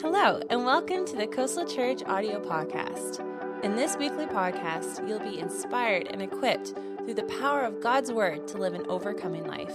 [0.00, 3.20] Hello, and welcome to the Coastal Church audio podcast.
[3.64, 6.74] In this weekly podcast, you'll be inspired and equipped
[7.04, 9.74] through the power of God's Word to live an overcoming life.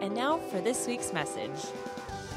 [0.00, 1.58] And now for this week's message.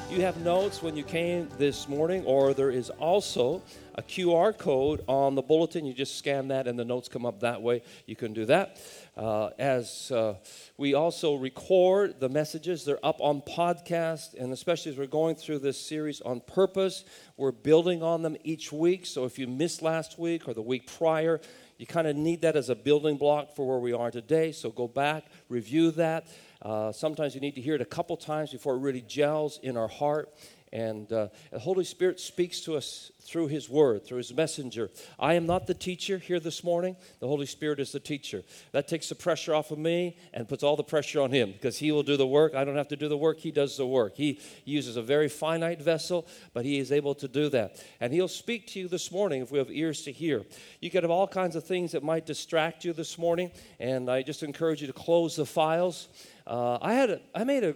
[0.10, 3.62] You have notes when you came this morning, or there is also
[3.96, 5.86] a QR code on the bulletin.
[5.86, 7.82] You just scan that, and the notes come up that way.
[8.06, 8.80] You can do that.
[9.18, 10.36] Uh, as uh,
[10.78, 15.60] we also record the messages, they're up on podcast, and especially as we're going through
[15.60, 17.04] this series on purpose,
[17.36, 19.06] we're building on them each week.
[19.06, 21.42] So if you missed last week or the week prior,
[21.78, 24.52] you kind of need that as a building block for where we are today.
[24.52, 26.28] So go back, review that.
[26.62, 29.78] Uh, sometimes you need to hear it a couple times before it really gels in
[29.78, 30.34] our heart.
[30.74, 34.90] And uh, the Holy Spirit speaks to us through His Word, through His messenger.
[35.20, 36.96] I am not the teacher here this morning.
[37.20, 38.44] The Holy Spirit is the teacher.
[38.72, 41.78] That takes the pressure off of me and puts all the pressure on Him because
[41.78, 42.54] He will do the work.
[42.54, 43.40] I don't have to do the work.
[43.40, 44.16] He does the work.
[44.16, 47.84] He uses a very finite vessel, but He is able to do that.
[48.00, 50.46] And He'll speak to you this morning if we have ears to hear.
[50.82, 54.22] You could have all kinds of things that might distract you this morning, and I
[54.22, 56.10] just encourage you to close the files.
[56.48, 57.76] Uh, I had a, I made a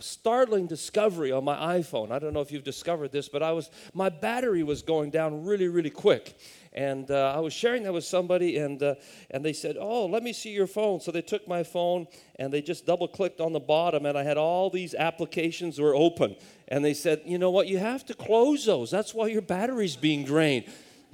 [0.00, 2.10] startling discovery on my iPhone.
[2.10, 5.44] I don't know if you've discovered this, but I was my battery was going down
[5.44, 6.36] really, really quick.
[6.72, 8.96] And uh, I was sharing that with somebody, and, uh,
[9.30, 11.00] and they said, Oh, let me see your phone.
[11.00, 12.08] So they took my phone
[12.40, 15.94] and they just double clicked on the bottom, and I had all these applications were
[15.94, 16.34] open.
[16.66, 17.68] And they said, You know what?
[17.68, 18.90] You have to close those.
[18.90, 20.64] That's why your battery's being drained.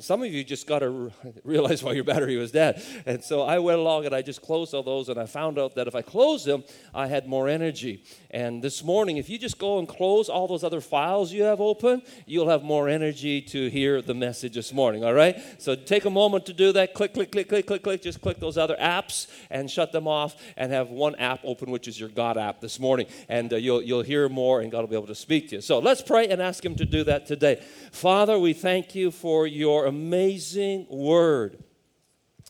[0.01, 1.13] Some of you just got to
[1.45, 2.83] realize why your battery was dead.
[3.07, 5.77] And so I went along and I just closed all those, and I found out
[5.77, 8.03] that if I closed them, I had more energy.
[8.31, 11.61] And this morning, if you just go and close all those other files you have
[11.61, 15.41] open, you'll have more energy to hear the message this morning, all right?
[15.59, 16.95] So take a moment to do that.
[16.95, 18.03] Click, click, click, click, click, click.
[18.03, 21.87] Just click those other apps and shut them off and have one app open, which
[21.87, 23.07] is your God app this morning.
[23.29, 25.61] And uh, you'll, you'll hear more, and God will be able to speak to you.
[25.61, 27.63] So let's pray and ask Him to do that today.
[27.93, 31.63] Father, we thank you for your amazing word.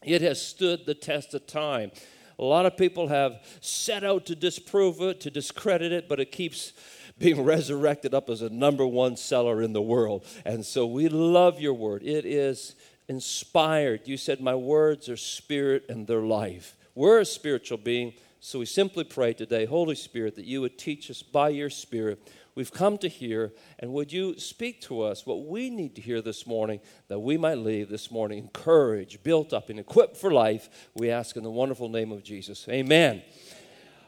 [0.03, 1.91] It has stood the test of time.
[2.39, 6.33] A lot of people have set out to disprove it, to discredit it, but it
[6.33, 6.73] keeps
[7.19, 10.25] being resurrected up as a number one seller in the world.
[10.45, 12.03] And so we love your word.
[12.03, 12.75] It is
[13.09, 14.03] inspired.
[14.07, 16.77] You said, My words are spirit and they're life.
[16.95, 21.11] We're a spiritual being, so we simply pray today, Holy Spirit, that you would teach
[21.11, 22.21] us by your spirit
[22.55, 26.21] we've come to hear, and would you speak to us what we need to hear
[26.21, 30.69] this morning that we might leave this morning encouraged, built up, and equipped for life?
[30.95, 32.67] We ask in the wonderful name of Jesus.
[32.69, 33.23] Amen.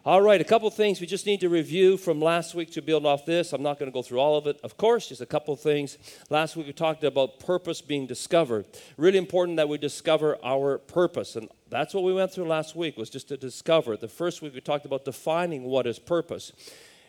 [0.06, 3.04] All right, a couple things we just need to review from last week to build
[3.04, 3.52] off this.
[3.52, 5.98] I'm not going to go through all of it, of course, just a couple things.
[6.30, 8.66] Last week we talked about purpose being discovered.
[8.96, 12.96] Really important that we discover our purpose, and that's what we went through last week
[12.96, 13.96] was just to discover.
[13.96, 16.52] The first week we talked about defining what is purpose.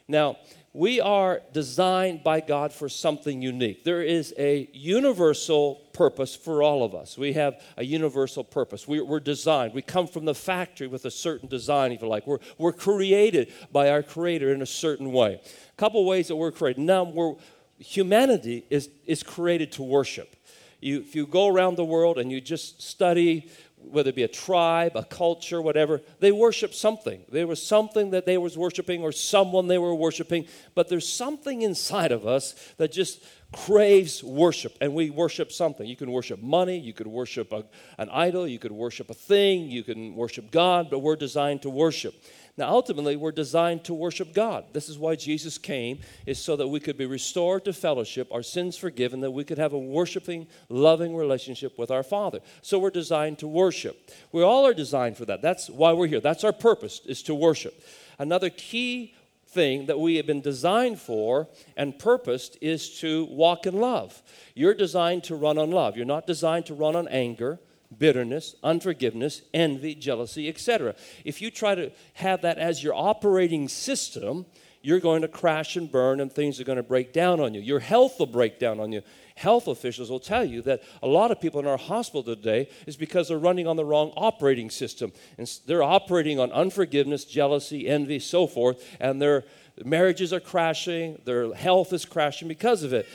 [0.08, 0.38] Now,
[0.74, 3.84] we are designed by God for something unique.
[3.84, 7.18] There is a universal purpose for all of us.
[7.18, 8.88] We have a universal purpose.
[8.88, 9.74] We, are designed.
[9.74, 12.28] We come from the factory with a certain design, if you like.
[12.28, 15.42] We're, we're created by our Creator in a certain way.
[15.44, 16.84] A couple ways that we're created.
[16.84, 17.34] Now, we're,
[17.80, 20.36] humanity is, is created to worship.
[20.80, 24.28] You, if you go around the world and you just study whether it be a
[24.28, 27.24] tribe, a culture, whatever, they worship something.
[27.32, 31.62] There was something that they was worshiping or someone they were worshiping, but there's something
[31.62, 33.24] inside of us that just
[33.54, 35.88] craves worship, and we worship something.
[35.88, 37.66] You can worship money, you could worship a,
[37.98, 41.70] an idol, you could worship a thing, you can worship God, but we're designed to
[41.70, 42.14] worship.
[42.58, 44.66] Now, ultimately, we're designed to worship God.
[44.74, 48.42] This is why Jesus came, is so that we could be restored to fellowship, our
[48.42, 52.40] sins forgiven, that we could have a worshiping, loving relationship with our Father.
[52.64, 54.10] So we're designed to worship.
[54.32, 55.44] We all are designed for that.
[55.44, 56.20] That's why we're here.
[56.20, 57.80] That's our purpose, is to worship.
[58.18, 59.14] Another key
[59.50, 64.22] thing that we have been designed for and purposed is to walk in love.
[64.56, 65.96] You're designed to run on love.
[65.96, 67.60] You're not designed to run on anger
[67.96, 70.96] bitterness, unforgiveness, envy, jealousy, etc.
[71.24, 74.46] If you try to have that as your operating system,
[74.82, 77.62] you're going to crash and burn and things are going to break down on you.
[77.62, 79.02] Your health will break down on you.
[79.36, 82.96] Health officials will tell you that a lot of people in our hospital today is
[82.96, 85.12] because they're running on the wrong operating system.
[85.38, 89.44] And they're operating on unforgiveness, jealousy, envy, so forth, and their
[89.84, 93.08] marriages are crashing, their health is crashing because of it.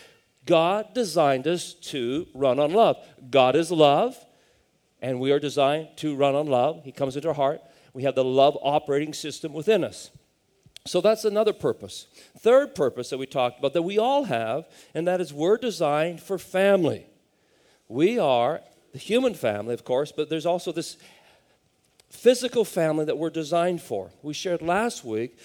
[0.45, 2.97] God designed us to run on love.
[3.31, 4.17] God is love
[5.03, 6.83] and we are designed to run on love.
[6.85, 7.61] He comes into our heart.
[7.93, 10.11] We have the love operating system within us.
[10.87, 12.07] So that's another purpose.
[12.39, 14.65] Third purpose that we talked about that we all have,
[14.95, 17.07] and that is we're designed for family.
[17.89, 18.63] We are
[18.93, 20.97] the human family, of course, but there's also this
[22.09, 24.11] physical family that we're designed for.
[24.23, 25.37] We shared last week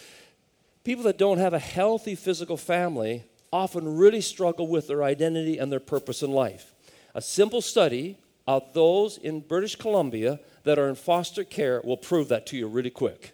[0.83, 5.71] people that don't have a healthy physical family often really struggle with their identity and
[5.71, 6.73] their purpose in life.
[7.13, 12.29] A simple study of those in British Columbia that are in foster care will prove
[12.29, 13.33] that to you really quick.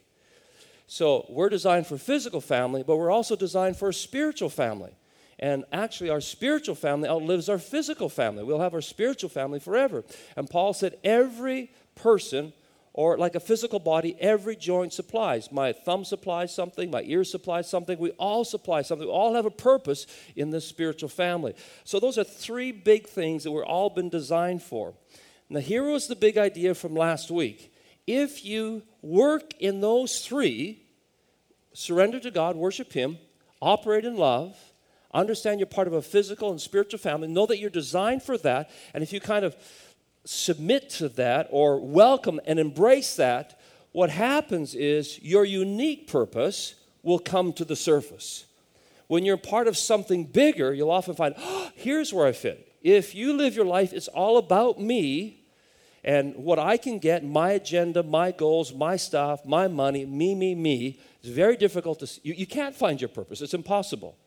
[0.88, 4.92] So, we're designed for physical family, but we're also designed for a spiritual family.
[5.40, 8.44] And actually, our spiritual family outlives our physical family.
[8.44, 10.04] We'll have our spiritual family forever.
[10.36, 12.54] And Paul said, every person
[12.94, 15.52] or like a physical body, every joint supplies.
[15.52, 17.98] My thumb supplies something, my ear supplies something.
[17.98, 19.08] We all supply something.
[19.08, 20.06] We all have a purpose
[20.36, 21.56] in this spiritual family.
[21.84, 24.94] So, those are three big things that we're all been designed for.
[25.50, 27.74] Now, here was the big idea from last week.
[28.06, 30.84] If you work in those three,
[31.74, 33.18] surrender to God, worship Him,
[33.62, 34.56] operate in love,
[35.14, 38.70] understand you're part of a physical and spiritual family, know that you're designed for that,
[38.94, 39.56] and if you kind of
[40.26, 43.60] submit to that or welcome and embrace that,
[43.92, 48.46] what happens is your unique purpose will come to the surface.
[49.08, 52.74] When you're part of something bigger, you'll often find, oh, here's where I fit.
[52.82, 55.44] If you live your life, it's all about me
[56.04, 60.56] and what I can get, my agenda, my goals, my stuff, my money, me, me,
[60.56, 61.00] me.
[61.20, 63.42] It's very difficult to, you, you can't find your purpose.
[63.42, 64.18] It's impossible.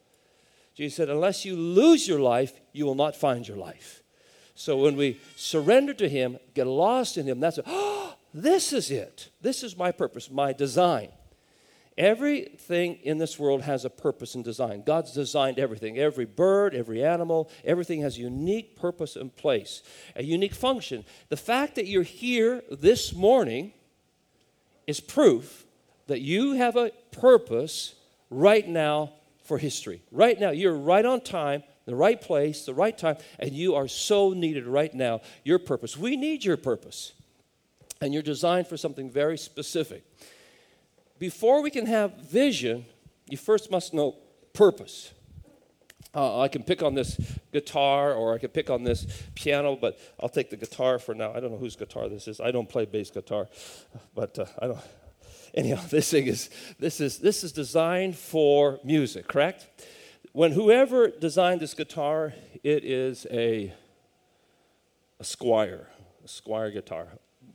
[0.74, 4.02] Jesus said, unless you lose your life, you will not find your life.
[4.56, 9.30] So when we surrender to Him, get lost in Him, that's, oh, this is it.
[9.40, 11.10] This is my purpose, my design.
[11.98, 14.82] Everything in this world has a purpose and design.
[14.84, 15.98] God's designed everything.
[15.98, 19.82] Every bird, every animal, everything has a unique purpose and place,
[20.14, 21.04] a unique function.
[21.28, 23.72] The fact that you're here this morning
[24.86, 25.64] is proof
[26.06, 27.94] that you have a purpose
[28.30, 29.12] right now
[29.44, 30.02] for history.
[30.10, 33.88] Right now, you're right on time the right place, the right time, and you are
[33.88, 35.22] so needed right now.
[35.44, 35.96] Your purpose.
[35.96, 37.12] We need your purpose.
[38.00, 40.04] And you're designed for something very specific.
[41.18, 42.84] Before we can have vision,
[43.30, 44.16] you first must know
[44.52, 45.12] purpose.
[46.14, 47.20] Uh, I can pick on this
[47.52, 51.32] guitar or I can pick on this piano, but I'll take the guitar for now.
[51.34, 52.40] I don't know whose guitar this is.
[52.40, 53.48] I don't play bass guitar,
[54.14, 54.78] but uh, I don't.
[55.54, 59.66] Anyhow, this thing is this is this is designed for music, correct?
[60.36, 63.72] When whoever designed this guitar, it is a,
[65.18, 65.86] a Squier,
[66.22, 67.06] a Squire guitar,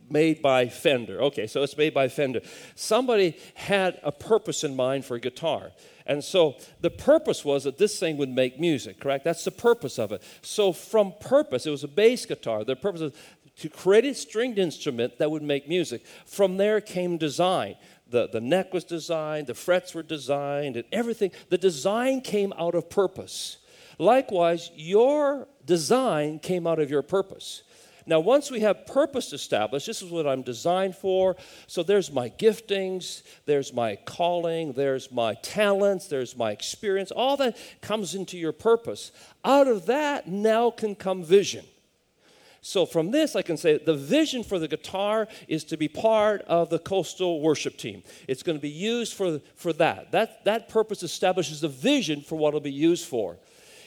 [0.09, 1.21] made by Fender.
[1.21, 2.41] Okay, so it's made by Fender.
[2.73, 5.69] Somebody had a purpose in mind for a guitar.
[6.07, 9.25] And so the purpose was that this thing would make music, correct?
[9.25, 10.23] That's the purpose of it.
[10.41, 12.63] So from purpose, it was a bass guitar.
[12.63, 13.13] The purpose was
[13.57, 16.03] to create a stringed instrument that would make music.
[16.25, 17.75] From there came design
[18.11, 21.31] the, the neck was designed, the frets were designed, and everything.
[21.49, 23.57] The design came out of purpose.
[23.97, 27.63] Likewise, your design came out of your purpose.
[28.05, 31.35] Now, once we have purpose established, this is what I'm designed for.
[31.67, 37.11] So there's my giftings, there's my calling, there's my talents, there's my experience.
[37.11, 39.11] All that comes into your purpose.
[39.45, 41.65] Out of that now can come vision.
[42.63, 46.41] So, from this, I can say the vision for the guitar is to be part
[46.43, 48.03] of the coastal worship team.
[48.27, 50.11] It's going to be used for, for that.
[50.11, 50.45] that.
[50.45, 53.37] That purpose establishes the vision for what it'll be used for.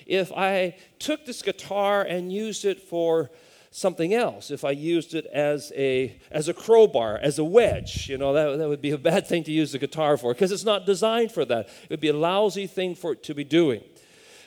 [0.07, 3.31] If I took this guitar and used it for
[3.71, 8.19] something else, if I used it as a, as a crowbar, as a wedge, you
[8.19, 10.65] know, that, that would be a bad thing to use the guitar for because it's
[10.65, 11.67] not designed for that.
[11.85, 13.85] It would be a lousy thing for it to be doing.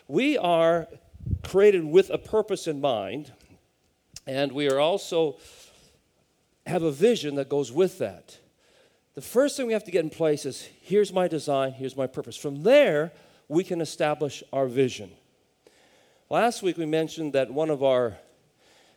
[0.10, 0.88] We are
[1.44, 3.32] created with a purpose in mind
[4.28, 5.38] and we are also
[6.66, 8.38] have a vision that goes with that.
[9.16, 12.06] The first thing we have to get in place is here's my design, here's my
[12.06, 12.38] purpose.
[12.38, 13.14] From there,
[13.48, 15.10] we can establish our vision.
[16.30, 18.18] Last week we mentioned that one of our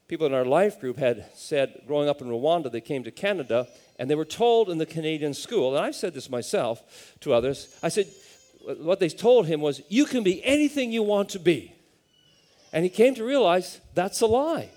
[0.08, 3.68] people in our life group had said, growing up in Rwanda, they came to Canada
[3.98, 7.78] and they were told in the Canadian school, and I've said this myself to others,
[7.82, 8.08] I said,
[8.80, 11.72] what they told him was, you can be anything you want to be.
[12.72, 14.70] And he came to realize that's a lie.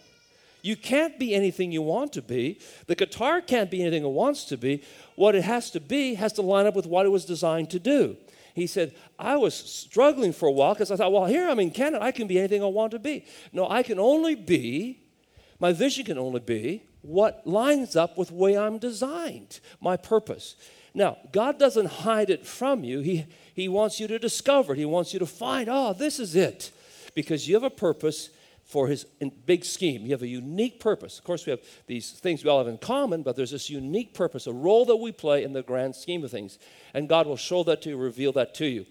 [0.64, 2.58] You can't be anything you want to be.
[2.88, 4.82] The guitar can't be anything it wants to be.
[5.16, 7.80] What it has to be has to line up with what it was designed to
[7.80, 8.16] do.
[8.56, 11.70] He said, I was struggling for a while because I thought, well, here I'm in
[11.70, 13.26] Canada, I can be anything I want to be.
[13.52, 15.02] No, I can only be,
[15.60, 20.56] my vision can only be what lines up with the way I'm designed, my purpose.
[20.94, 23.02] Now, God doesn't hide it from you.
[23.02, 24.80] He, he wants you to discover it.
[24.80, 26.72] He wants you to find, oh, this is it.
[27.16, 28.30] Because you have a purpose
[28.74, 29.06] for his
[29.46, 30.02] big scheme.
[30.02, 31.20] You have a unique purpose.
[31.20, 34.16] Of course, we have these things we all have in common, but there's this unique
[34.16, 36.58] purpose, a role that we play in the grand scheme of things.
[36.96, 38.88] And God will show that to you, reveal that to you.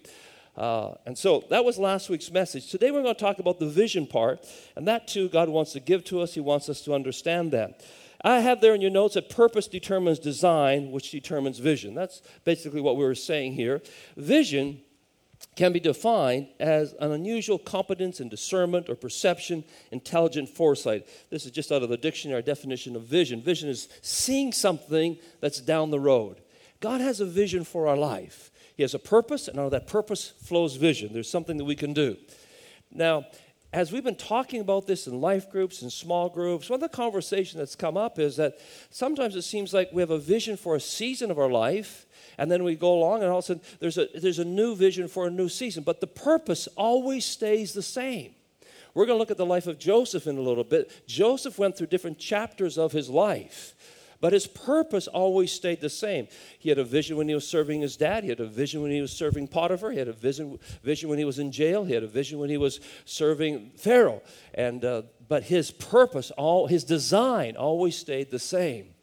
[0.55, 2.71] Uh, and so that was last week's message.
[2.71, 4.47] Today we're going to talk about the vision part,
[4.77, 6.33] and that too God wants to give to us.
[6.33, 7.83] He wants us to understand that.
[8.21, 11.93] I have there in your notes that purpose determines design, which determines vision.
[11.93, 13.81] That's basically what we were saying here.
[14.15, 14.79] Vision
[15.55, 21.07] can be defined as an unusual competence in discernment or perception, intelligent foresight.
[21.29, 23.41] This is just out of the dictionary definition of vision.
[23.41, 26.41] Vision is seeing something that's down the road.
[26.79, 28.51] God has a vision for our life.
[28.75, 31.13] He has a purpose, and out of that purpose flows vision.
[31.13, 32.17] There's something that we can do.
[32.91, 33.25] Now,
[33.73, 36.95] as we've been talking about this in life groups and small groups, one of the
[36.95, 38.59] conversation that's come up is that
[38.91, 42.05] sometimes it seems like we have a vision for a season of our life,
[42.37, 44.75] and then we go along, and all of a sudden there's a, there's a new
[44.75, 45.83] vision for a new season.
[45.83, 48.35] But the purpose always stays the same.
[48.93, 50.91] We're going to look at the life of Joseph in a little bit.
[51.07, 53.73] Joseph went through different chapters of his life.
[54.23, 56.29] But his purpose always stayed the same.
[56.57, 58.23] He had a vision when he was serving his dad.
[58.23, 59.91] He had a vision when he was serving Potiphar.
[59.91, 61.83] He had a vision, vision when he was in jail.
[61.83, 64.21] He had a vision when he was serving Pharaoh.
[64.53, 68.93] And, uh, but his purpose, all, his design always stayed the same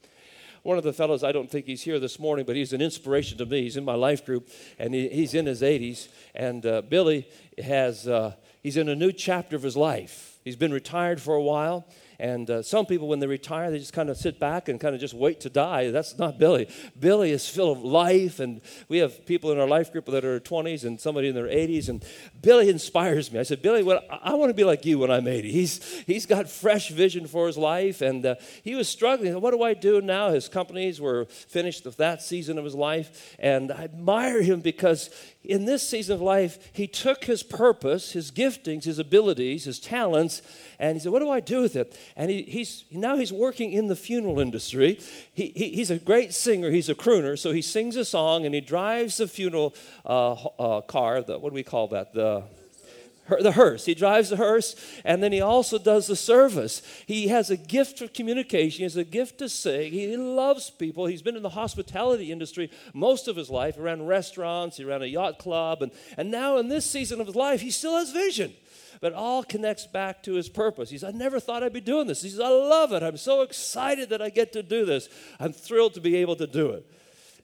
[0.63, 3.39] one of the fellows, I don't think he's here this morning, but he's an inspiration
[3.39, 3.63] to me.
[3.63, 6.09] He's in my life group, and he, he's in his 80s.
[6.35, 7.27] And uh, Billy
[7.63, 10.39] has, uh, he's in a new chapter of his life.
[10.45, 11.87] He's been retired for a while,
[12.21, 14.95] and uh, some people, when they retire, they just kind of sit back and kind
[14.95, 15.91] of just wait to die.
[15.91, 16.69] That's not Billy.
[16.99, 20.39] Billy is full of life, and we have people in our life group that are
[20.39, 21.89] 20s and somebody in their 80s.
[21.89, 22.05] And
[22.43, 23.41] Billy inspires me.
[23.41, 25.51] I said, Billy, well, I want to be like you when I'm 80.
[25.51, 29.41] He's, he's got fresh vision for his life, and uh, he was struggling.
[29.41, 30.29] What do I do now?
[30.29, 35.09] His companies were finished with that season of his life, and I admire him because
[35.43, 40.43] in this season of life, he took his purpose, his giftings, his abilities, his talents,
[40.79, 41.99] and he said, What do I do with it?
[42.15, 45.01] And he, he's, now he's working in the funeral industry.
[45.33, 48.55] He, he, he's a great singer, he's a crooner, so he sings a song and
[48.55, 52.13] he drives the funeral uh, uh, car, the, what do we call that?
[52.13, 52.45] The
[53.41, 53.85] the hearse.
[53.85, 56.83] He drives the hearse, and then he also does the service.
[57.07, 58.79] He has a gift of communication.
[58.79, 59.93] He has a gift to sing.
[59.93, 61.07] He loves people.
[61.07, 63.77] He's been in the hospitality industry most of his life.
[63.77, 64.77] He ran restaurants.
[64.77, 67.71] He ran a yacht club, and, and now in this season of his life, he
[67.71, 68.53] still has vision.
[69.01, 70.91] But all connects back to his purpose.
[70.91, 72.23] He says, I never thought I'd be doing this.
[72.23, 73.03] He says, I love it.
[73.03, 75.09] I'm so excited that I get to do this.
[75.39, 76.87] I'm thrilled to be able to do it.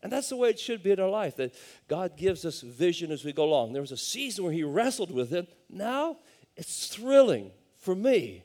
[0.06, 1.52] And that's the way it should be in our life that
[1.88, 3.72] God gives us vision as we go along.
[3.72, 5.52] There was a season where He wrestled with it.
[5.68, 6.18] Now
[6.54, 8.44] it's thrilling for me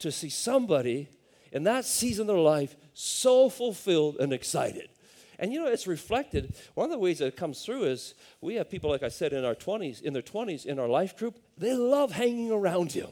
[0.00, 1.08] to see somebody
[1.50, 4.90] in that season of their life so fulfilled and excited.
[5.38, 6.54] And you know, it's reflected.
[6.74, 9.32] One of the ways that it comes through is we have people, like I said,
[9.32, 13.08] in our 20s, in their 20s, in our life group, they love hanging around him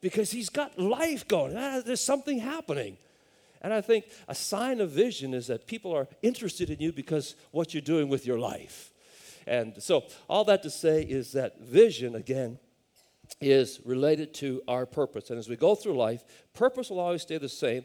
[0.00, 1.56] because he's got life going.
[1.56, 2.98] Ah, there's something happening.
[3.66, 7.34] And I think a sign of vision is that people are interested in you because
[7.50, 8.92] what you're doing with your life.
[9.44, 12.60] And so, all that to say is that vision, again,
[13.40, 15.30] is related to our purpose.
[15.30, 16.22] And as we go through life,
[16.54, 17.84] purpose will always stay the same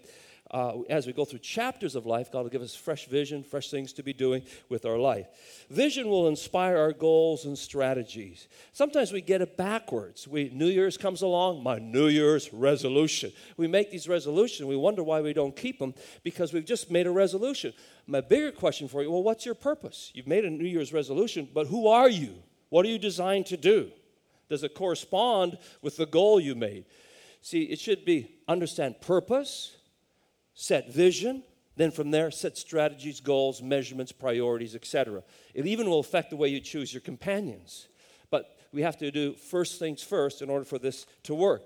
[0.52, 3.72] uh, as we go through chapters of life, God will give us fresh vision, fresh
[3.72, 5.28] things to be doing with our life.
[5.70, 8.48] Vision will inspire our goals and strategies.
[8.74, 10.28] Sometimes we get it backwards.
[10.28, 13.32] We, New Year's comes along, my New Year's resolution.
[13.56, 15.94] We make these resolutions, we wonder why we don't keep them
[16.24, 17.74] because we've just made a resolution.
[18.06, 20.12] My bigger question for you well, what's your purpose?
[20.14, 22.36] You've made a New Year's resolution, but who are you?
[22.70, 23.92] What are you designed to do?
[24.50, 26.84] Does it correspond with the goal you made?
[27.42, 29.78] See, it should be understand purpose,
[30.62, 31.42] set vision,
[31.76, 35.24] then from there, set strategies, goals, measurements, priorities, etc.
[35.56, 37.88] It even will affect the way you choose your companions.
[38.30, 41.64] But we have to do first things first in order for this to work.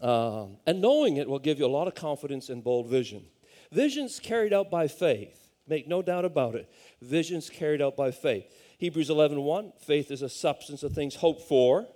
[0.00, 3.26] Um, and knowing it will give you a lot of confidence and bold vision.
[3.70, 5.50] Visions carried out by faith.
[5.68, 6.72] Make no doubt about it.
[7.02, 8.46] Visions carried out by faith.
[8.78, 11.86] Hebrews 11 1, faith is a substance of things hoped for.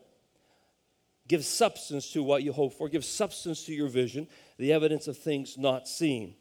[1.29, 2.89] Give substance to what you hope for.
[2.89, 4.27] Give substance to your vision
[4.59, 6.35] the evidence of things not seen.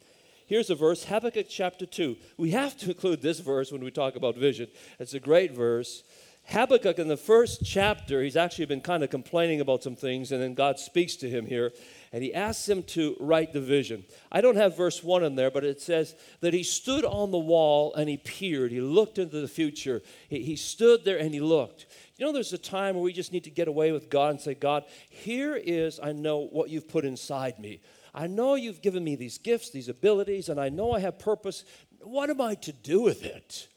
[0.47, 2.15] Here's a verse, Habakkuk chapter 2.
[2.37, 4.69] We have to include this verse when we talk about vision.
[4.97, 6.03] It's a great verse.
[6.49, 10.41] Habakkuk, in the first chapter, he's actually been kind of complaining about some things, and
[10.41, 11.73] then God speaks to him here,
[12.13, 14.05] and he asks him to write the vision.
[14.31, 17.37] I don't have verse 1 in there, but it says that he stood on the
[17.37, 18.71] wall and he peered.
[18.71, 20.01] He looked into the future.
[20.29, 21.85] He, he stood there and he looked.
[22.17, 24.41] You know, there's a time where we just need to get away with God and
[24.41, 27.81] say, God, here is, I know what you've put inside me.
[28.13, 31.63] I know you've given me these gifts, these abilities, and I know I have purpose.
[32.01, 33.67] What am I to do with it?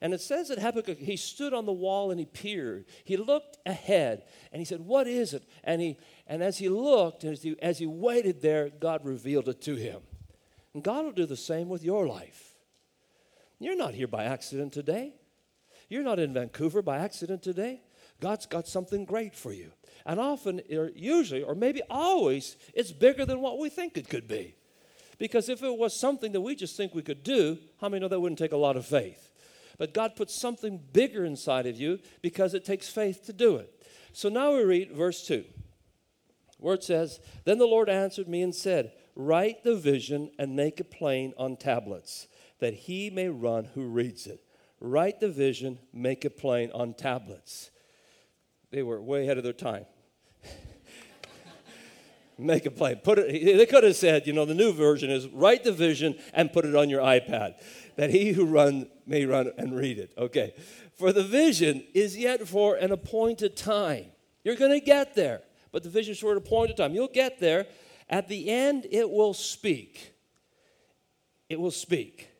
[0.00, 2.84] And it says that Habakkuk, he stood on the wall and he peered.
[3.04, 5.44] He looked ahead and he said, What is it?
[5.62, 5.96] And, he,
[6.26, 10.02] and as he looked, as he, as he waited there, God revealed it to him.
[10.74, 12.54] And God will do the same with your life.
[13.60, 15.14] You're not here by accident today.
[15.88, 17.82] You're not in Vancouver by accident today.
[18.20, 19.72] God's got something great for you.
[20.06, 24.28] And often, or usually, or maybe always, it's bigger than what we think it could
[24.28, 24.54] be.
[25.18, 28.08] Because if it was something that we just think we could do, how many know
[28.08, 29.30] that wouldn't take a lot of faith?
[29.78, 33.70] but God puts something bigger inside of you because it takes faith to do it.
[34.12, 35.44] So now we read verse 2,
[36.58, 40.80] where it says, Then the Lord answered me and said, Write the vision and make
[40.80, 42.28] it plain on tablets,
[42.60, 44.43] that he may run who reads it.
[44.86, 47.70] Write the vision, make it plain on tablets.
[48.70, 49.86] They were way ahead of their time.
[52.38, 52.96] make it plain.
[52.96, 56.16] Put it, they could have said, you know, the new version is write the vision
[56.34, 57.54] and put it on your iPad,
[57.96, 60.12] that he who run may run and read it.
[60.18, 60.52] Okay.
[60.92, 64.04] For the vision is yet for an appointed time.
[64.42, 65.40] You're going to get there,
[65.72, 66.92] but the vision is for an appointed time.
[66.92, 67.68] You'll get there.
[68.10, 70.12] At the end, it will speak.
[71.48, 72.33] It will speak.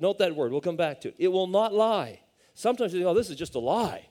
[0.00, 0.52] Note that word.
[0.52, 1.16] We'll come back to it.
[1.18, 2.20] It will not lie.
[2.54, 4.06] Sometimes you think, oh, this is just a lie.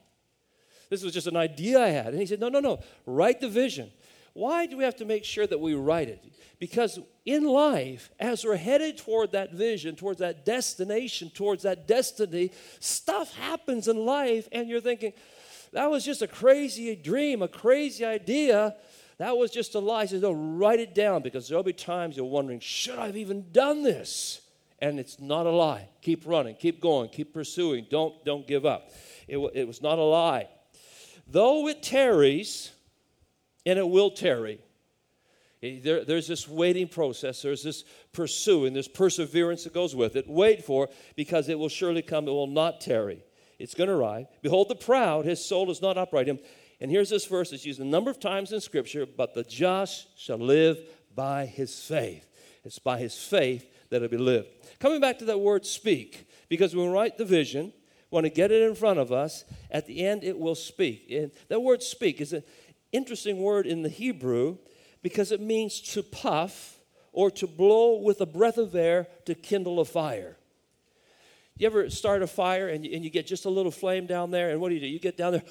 [0.89, 2.07] This was just an idea I had.
[2.07, 2.79] And he said, no, no, no.
[3.05, 3.91] Write the vision.
[4.33, 6.23] Why do we have to make sure that we write it?
[6.59, 12.51] Because in life, as we're headed toward that vision, towards that destination, towards that destiny,
[12.79, 15.13] stuff happens in life, and you're thinking,
[15.73, 18.75] that was just a crazy dream, a crazy idea.
[19.17, 20.03] That was just a lie.
[20.03, 23.17] He says, no, write it down because there'll be times you're wondering, should I have
[23.17, 24.41] even done this?
[24.79, 25.89] And it's not a lie.
[26.01, 27.87] Keep running, keep going, keep pursuing.
[27.89, 28.91] Don't, don't give up.
[29.27, 30.47] It, it was not a lie.
[31.27, 32.71] Though it tarries,
[33.65, 34.59] and it will tarry.
[35.61, 40.27] Eh, there, there's this waiting process, there's this pursuing, this perseverance that goes with it.
[40.27, 43.23] Wait for, because it will surely come, it will not tarry.
[43.59, 44.27] It's going to arrive.
[44.41, 46.27] Behold, the proud, his soul is not upright.
[46.27, 46.39] Him.
[46.79, 50.17] And here's this verse that's used a number of times in Scripture, but the just
[50.17, 50.79] shall live
[51.15, 52.29] by his faith.
[52.63, 54.47] It's by his faith that it'll be lived.
[54.79, 57.73] Coming back to that word speak, because when we write the vision,
[58.11, 61.11] want to get it in front of us, at the end it will speak.
[61.11, 62.43] And that word speak is an
[62.91, 64.57] interesting word in the Hebrew
[65.01, 66.79] because it means to puff
[67.11, 70.37] or to blow with a breath of air to kindle a fire.
[71.57, 74.29] You ever start a fire and you, and you get just a little flame down
[74.29, 74.87] there, and what do you do?
[74.87, 75.43] You get down there,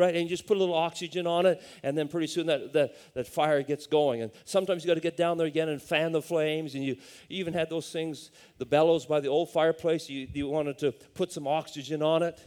[0.00, 2.72] right, and you just put a little oxygen on it, and then pretty soon that,
[2.72, 4.22] that, that fire gets going.
[4.22, 6.96] And sometimes you got to get down there again and fan the flames, and you,
[7.28, 11.30] even had those things, the bellows by the old fireplace, you, you wanted to put
[11.30, 12.40] some oxygen on it.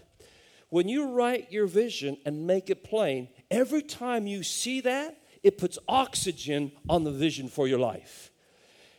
[0.70, 5.58] When you write your vision and make it plain, every time you see that, it
[5.58, 8.32] puts oxygen on the vision for your life.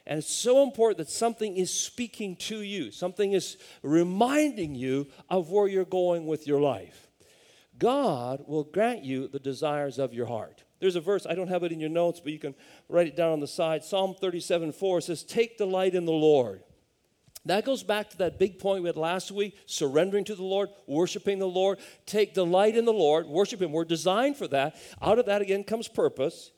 [0.07, 5.51] And it's so important that something is speaking to you, something is reminding you of
[5.51, 7.04] where you're going with your life.
[7.79, 10.65] God will grant you the desires of your heart.
[10.81, 12.55] There's a verse, I don't have it in your notes, but you can
[12.89, 13.85] write it down on the side.
[13.85, 16.63] Psalm 37 4 says, Take delight in the Lord
[17.47, 20.71] that goes back to that big point we had last week surrendering to the Lord,
[20.87, 21.79] worshiping the Lord.
[22.07, 23.73] Take delight in the Lord, worship Him.
[23.73, 24.77] We're designed for that.
[25.03, 26.53] Out of that, again, comes purpose.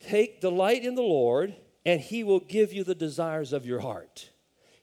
[0.00, 1.54] Take delight in the Lord,
[1.86, 4.30] and He will give you the desires of your heart.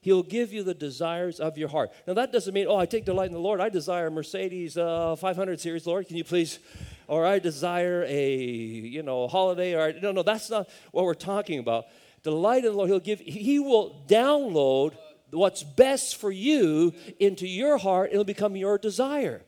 [0.02, 1.90] He'll give you the desires of your heart.
[2.06, 3.60] Now, that doesn't mean, oh, I take delight in the Lord.
[3.60, 6.08] I desire a Mercedes uh, 500 series, Lord.
[6.08, 6.58] Can you please?
[7.06, 9.74] Or I desire a, you know, holiday.
[9.74, 11.84] Or no, no, that's not what we're talking about.
[12.22, 12.88] Delight in the Lord.
[12.88, 14.94] He'll give, He will download
[15.30, 18.10] what's best for you into your heart.
[18.10, 19.42] It'll become your desire.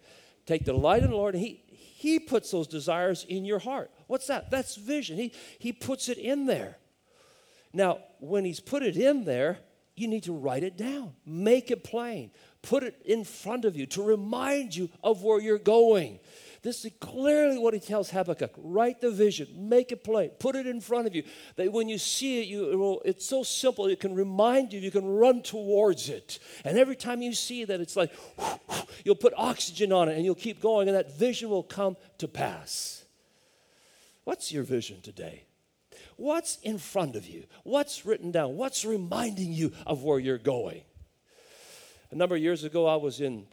[0.45, 3.91] Take delight in the Lord, He He puts those desires in your heart.
[4.07, 4.51] What's that?
[4.51, 5.17] That's vision.
[5.17, 6.77] He He puts it in there.
[7.73, 9.59] Now, when He's put it in there,
[9.94, 12.31] you need to write it down, make it plain,
[12.62, 16.18] put it in front of you to remind you of where you're going.
[16.62, 18.52] This is clearly what he tells Habakkuk.
[18.57, 21.24] Write the vision, make it plain, put it in front of you.
[21.57, 24.81] That when you see it, you, it will, it's so simple, it can remind you,
[24.81, 26.38] you can run towards it.
[26.64, 28.12] And every time you see that, it's like
[29.05, 32.28] you'll put oxygen on it and you'll keep going, and that vision will come to
[32.28, 33.05] pass.
[34.24, 35.42] What's your vision today?
[36.22, 37.46] What's in front of you?
[37.64, 38.56] What's written down?
[38.56, 40.82] What's reminding you of where you're going?
[42.12, 43.44] A number of years ago, I was in,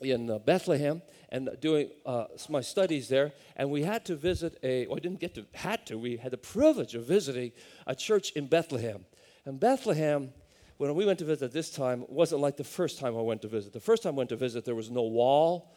[0.00, 4.88] in uh, Bethlehem and doing uh, my studies there, and we had to visit a,
[4.88, 7.52] well, I didn't get to, had to, we had the privilege of visiting
[7.86, 9.04] a church in Bethlehem.
[9.44, 10.32] And Bethlehem,
[10.78, 13.48] when we went to visit this time, wasn't like the first time I went to
[13.48, 13.72] visit.
[13.72, 15.72] The first time I went to visit, there was no wall,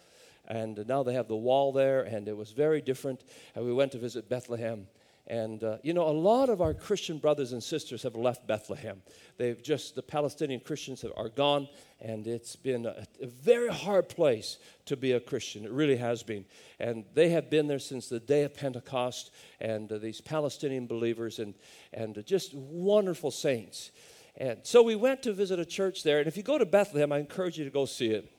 [0.47, 3.23] and now they have the wall there, and it was very different.
[3.53, 4.87] And we went to visit Bethlehem.
[5.27, 9.01] And, uh, you know, a lot of our Christian brothers and sisters have left Bethlehem.
[9.37, 11.67] They've just, the Palestinian Christians are gone,
[11.99, 15.65] and it's been a, a, very hard place to be a Christian.
[15.65, 16.45] It really has been.
[16.79, 21.39] And they have been there since the day of Pentecost, and uh, these Palestinian believers,
[21.39, 21.55] and,
[21.91, 23.91] and just wonderful saints.
[24.37, 27.11] And so we went to visit a church there, and if you go to Bethlehem,
[27.11, 28.31] I encourage you to go see it.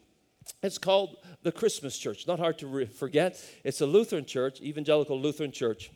[0.62, 2.27] It's called the Christmas Church.
[2.27, 3.38] Not hard to re- forget.
[3.62, 5.90] It's a Lutheran church, evangelical Lutheran church.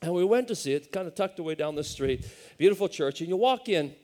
[0.00, 2.26] And we went to see it, kind of tucked away down the street.
[2.56, 3.20] Beautiful church.
[3.20, 3.94] And you walk in,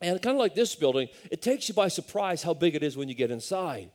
[0.00, 2.96] And kind of like this building, it takes you by surprise how big it is
[2.96, 3.90] when you get inside.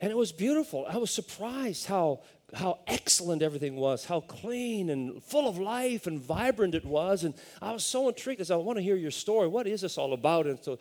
[0.00, 0.84] And it was beautiful.
[0.88, 2.20] I was surprised how,
[2.52, 7.24] how excellent everything was, how clean and full of life and vibrant it was.
[7.24, 9.48] And I was so intrigued I said, I want to hear your story.
[9.48, 10.46] What is this all about?
[10.46, 10.78] And so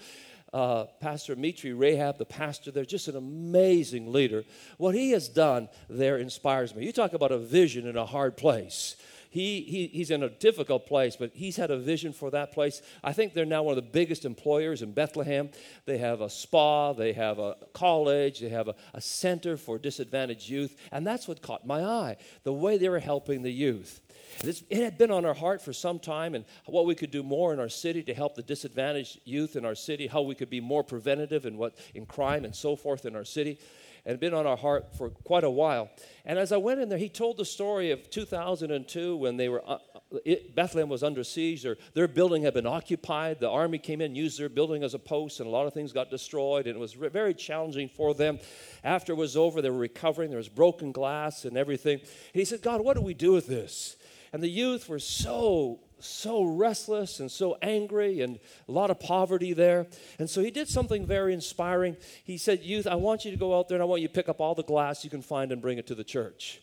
[0.52, 4.44] uh, Pastor Mitri Raheb, the pastor there, just an amazing leader.
[4.78, 6.86] What he has done there inspires me.
[6.86, 8.98] You talk about a vision in a hard place
[9.34, 12.84] he, he, he's in a difficult place, but he's had a vision for that place.
[13.04, 15.50] I think they're now one of the biggest employers in Bethlehem.
[15.88, 20.48] They have a spa, they have a college, they have a, a center for disadvantaged
[20.48, 24.02] youth, and that's what caught my eye the way they were helping the youth.
[24.44, 27.54] It had been on our heart for some time, and what we could do more
[27.54, 30.62] in our city to help the disadvantaged youth in our city, how we could be
[30.62, 33.58] more preventative in what in crime and so forth in our city
[34.06, 35.90] and been on our heart for quite a while.
[36.26, 39.64] And as I went in there, he told the story of 2002 when they were
[39.66, 39.78] uh,
[40.26, 41.64] it, Bethlehem was under siege.
[41.64, 43.40] Their, their building had been occupied.
[43.40, 45.92] The army came in, used their building as a post, and a lot of things
[45.92, 46.68] got destroyed.
[46.68, 48.40] And it was re- very challenging for them.
[48.84, 50.30] After it was over, they were recovering.
[50.30, 52.00] There was broken glass and everything.
[52.00, 53.96] And he said, God, what do we do with this?
[54.32, 59.54] And the youth were so so restless and so angry and a lot of poverty
[59.54, 59.88] there.
[60.20, 61.98] And so he did something very inspiring.
[62.24, 64.14] He said, Youth, I want you to go out there and I want you to
[64.14, 66.62] pick up all the glass you can find and bring it to the church.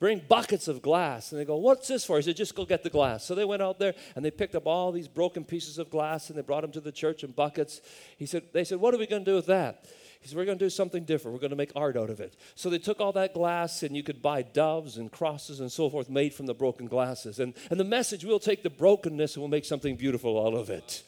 [0.00, 1.32] Bring buckets of glass.
[1.32, 2.16] And they go, What's this for?
[2.16, 3.24] He said, Just go get the glass.
[3.24, 6.28] So they went out there and they picked up all these broken pieces of glass
[6.28, 7.80] and they brought them to the church in buckets.
[8.16, 9.84] He said, They said, What are we going to do with that?
[10.20, 11.34] He said, We're going to do something different.
[11.34, 12.34] We're going to make art out of it.
[12.54, 15.88] So they took all that glass, and you could buy doves and crosses and so
[15.88, 17.38] forth made from the broken glasses.
[17.38, 20.70] And, and the message we'll take the brokenness and we'll make something beautiful out of
[20.70, 21.02] it.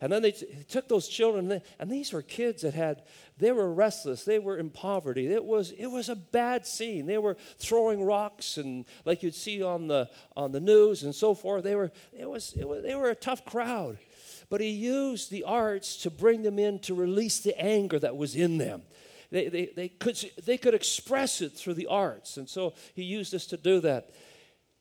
[0.00, 3.02] And then they t- took those children, and these were kids that had,
[3.38, 5.26] they were restless, they were in poverty.
[5.28, 7.06] It was, it was a bad scene.
[7.06, 11.34] They were throwing rocks, and like you'd see on the, on the news and so
[11.34, 11.64] forth.
[11.64, 13.98] They were, it was, it was, they were a tough crowd.
[14.48, 18.36] But he used the arts to bring them in to release the anger that was
[18.36, 18.82] in them.
[19.30, 22.36] They, they, they, could, they could express it through the arts.
[22.36, 24.10] And so he used us to do that.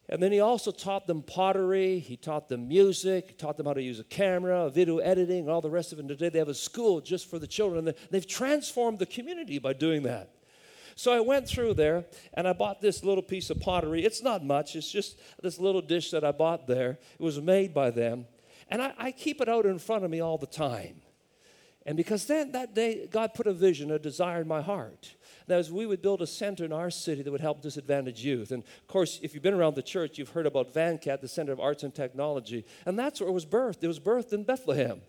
[0.08, 3.74] And then he also taught them pottery, he taught them music, he taught them how
[3.74, 6.02] to use a camera, video editing, and all the rest of it.
[6.02, 7.88] And today they have a school just for the children.
[7.88, 10.30] And they've transformed the community by doing that.
[10.96, 14.06] So I went through there and I bought this little piece of pottery.
[14.06, 17.00] It's not much, it's just this little dish that I bought there.
[17.20, 18.28] It was made by them.
[18.70, 21.02] And I, I keep it out in front of me all the time.
[21.86, 25.14] And because then that day, God put a vision, a desire in my heart.
[25.48, 28.52] That we would build a center in our city that would help disadvantaged youth.
[28.52, 31.52] And of course, if you've been around the church, you've heard about VanCat, the Center
[31.52, 32.66] of Arts and Technology.
[32.88, 33.84] And that's where it was birthed.
[33.84, 35.02] It was birthed in Bethlehem.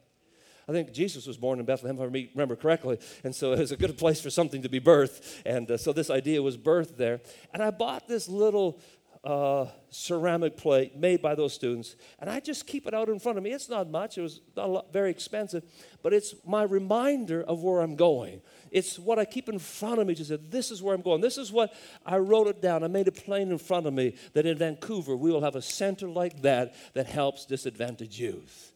[0.69, 2.99] I think Jesus was born in Bethlehem, if I remember correctly.
[3.25, 5.23] And so it was a good place for something to be birthed.
[5.47, 7.21] And uh, so this idea was birthed there.
[7.55, 8.81] And I bought this little
[9.25, 13.39] uh, ceramic plate made by those students, and I just keep it out in front
[13.39, 13.53] of me.
[13.53, 15.65] It's not much, it was not lot, very expensive,
[16.03, 18.43] but it's my reminder of where I'm going.
[18.71, 21.21] It's what I keep in front of me to say, This is where I'm going.
[21.21, 21.73] This is what
[22.05, 22.85] I wrote it down.
[22.85, 25.63] I made it plain in front of me that in Vancouver we will have a
[25.63, 28.73] center like that that helps disadvantaged youth.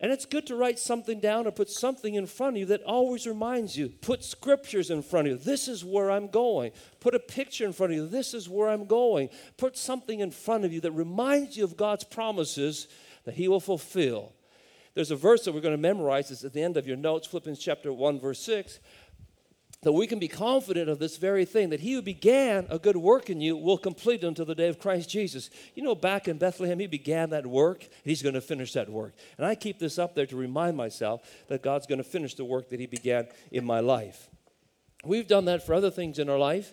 [0.00, 2.82] And it's good to write something down or put something in front of you that
[2.82, 3.88] always reminds you.
[3.88, 5.38] Put scriptures in front of you.
[5.38, 6.72] This is where I'm going.
[6.98, 8.08] Put a picture in front of you.
[8.08, 9.28] This is where I'm going.
[9.56, 12.88] Put something in front of you that reminds you of God's promises
[13.24, 14.32] that He will fulfill.
[14.94, 16.30] There's a verse that we're going to memorize.
[16.30, 18.80] It's at the end of your notes, Philippians chapter 1, verse 6
[19.84, 22.96] that we can be confident of this very thing that he who began a good
[22.96, 25.50] work in you will complete it until the day of Christ Jesus.
[25.74, 28.88] You know, back in Bethlehem, he began that work, and he's going to finish that
[28.88, 29.14] work.
[29.36, 32.44] And I keep this up there to remind myself that God's going to finish the
[32.44, 34.28] work that he began in my life.
[35.04, 36.72] We've done that for other things in our life.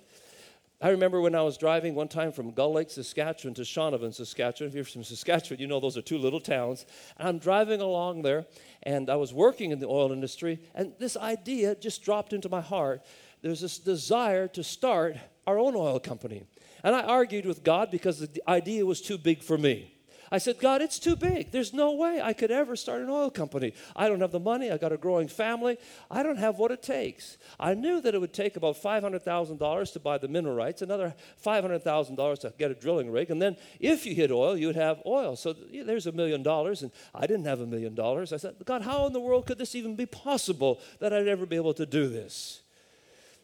[0.81, 4.69] I remember when I was driving one time from Gull Lake, Saskatchewan to Shaunavon, Saskatchewan.
[4.69, 6.87] If you're from Saskatchewan, you know those are two little towns.
[7.19, 8.47] And I'm driving along there,
[8.81, 12.61] and I was working in the oil industry, and this idea just dropped into my
[12.61, 13.03] heart.
[13.43, 16.45] There's this desire to start our own oil company.
[16.83, 19.90] And I argued with God because the idea was too big for me.
[20.31, 21.51] I said, God, it's too big.
[21.51, 23.73] There's no way I could ever start an oil company.
[23.95, 24.71] I don't have the money.
[24.71, 25.77] I got a growing family.
[26.09, 27.37] I don't have what it takes.
[27.59, 31.13] I knew that it would take about $500,000 to buy the mineral rights, another
[31.45, 35.35] $500,000 to get a drilling rig, and then if you hit oil, you'd have oil.
[35.35, 38.31] So there's a million dollars, and I didn't have a million dollars.
[38.31, 41.45] I said, God, how in the world could this even be possible that I'd ever
[41.45, 42.61] be able to do this?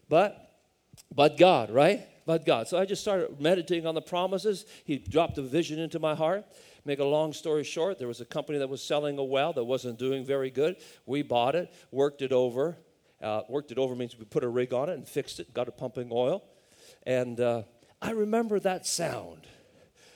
[0.08, 0.52] But,
[1.14, 2.08] but God, right?
[2.26, 2.68] But God.
[2.68, 4.66] So I just started meditating on the promises.
[4.84, 6.46] He dropped a vision into my heart.
[6.88, 9.66] Make a long story short, there was a company that was selling a well that
[9.66, 10.78] wasn't doing very good.
[11.06, 12.78] We bought it, worked it over.
[13.22, 15.68] Uh, worked it over means we put a rig on it and fixed it, got
[15.68, 16.46] it pumping oil.
[17.06, 17.64] And uh,
[18.02, 19.48] I remember that sound.